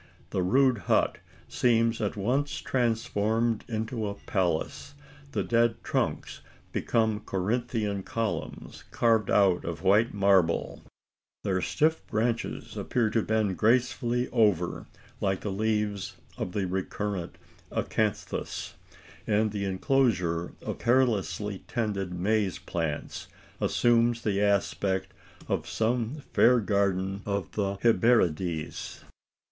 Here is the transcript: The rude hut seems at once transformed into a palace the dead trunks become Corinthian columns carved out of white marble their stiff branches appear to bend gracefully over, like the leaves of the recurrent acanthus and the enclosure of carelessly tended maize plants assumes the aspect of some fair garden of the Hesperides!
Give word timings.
The 0.31 0.41
rude 0.41 0.79
hut 0.89 1.19
seems 1.47 2.01
at 2.01 2.17
once 2.17 2.57
transformed 2.57 3.63
into 3.67 4.07
a 4.07 4.15
palace 4.15 4.95
the 5.31 5.43
dead 5.43 5.75
trunks 5.83 6.41
become 6.71 7.19
Corinthian 7.19 8.01
columns 8.01 8.83
carved 8.89 9.29
out 9.29 9.63
of 9.63 9.83
white 9.83 10.11
marble 10.11 10.81
their 11.43 11.61
stiff 11.61 12.01
branches 12.07 12.75
appear 12.75 13.11
to 13.11 13.21
bend 13.21 13.59
gracefully 13.59 14.27
over, 14.29 14.87
like 15.19 15.41
the 15.41 15.51
leaves 15.51 16.15
of 16.35 16.53
the 16.53 16.65
recurrent 16.65 17.37
acanthus 17.71 18.73
and 19.27 19.51
the 19.51 19.65
enclosure 19.65 20.53
of 20.65 20.79
carelessly 20.79 21.59
tended 21.67 22.11
maize 22.11 22.57
plants 22.57 23.27
assumes 23.59 24.23
the 24.23 24.41
aspect 24.41 25.13
of 25.47 25.69
some 25.69 26.23
fair 26.33 26.59
garden 26.59 27.21
of 27.23 27.51
the 27.51 27.75
Hesperides! 27.83 29.03